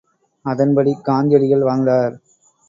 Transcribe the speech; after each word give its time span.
அதன்படி 0.45 0.91
காந்தியடிகள் 1.01 1.67
வாழ்ந்தார். 1.67 2.15